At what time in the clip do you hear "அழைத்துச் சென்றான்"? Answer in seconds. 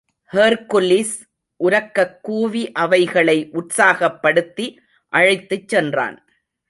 5.13-6.17